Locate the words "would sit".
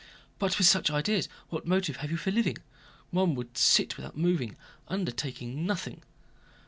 3.35-3.97